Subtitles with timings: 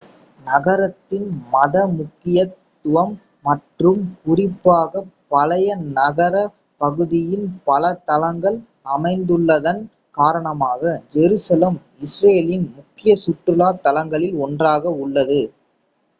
[0.45, 3.11] நகரத்தின் மத முக்கியத்துவம்
[3.45, 5.67] மற்றும் குறிப்பாக பழைய
[5.91, 8.57] நகரப் பகுதியின் பல தளங்கள்
[8.91, 9.83] அமைந்துள்ளதன்
[10.17, 15.41] காரணமாக ஜெருசலேம் இஸ்ரேலின் முக்கிய சுற்றுலா தலங்களில் ஒன்றாக உள்ளது